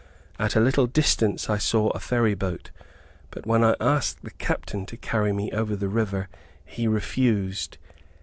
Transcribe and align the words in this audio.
At 0.39 0.55
a 0.55 0.59
little 0.59 0.87
distance 0.87 1.47
I 1.47 1.59
saw 1.59 1.89
a 1.89 1.99
ferry 1.99 2.33
boat, 2.33 2.71
but 3.29 3.45
when 3.45 3.63
I 3.63 3.75
asked 3.79 4.23
the 4.23 4.31
captain 4.31 4.83
to 4.87 4.97
carry 4.97 5.31
me 5.31 5.51
over 5.51 5.75
the 5.75 5.89
river, 5.89 6.27
he 6.65 6.87
refused. 6.87 7.77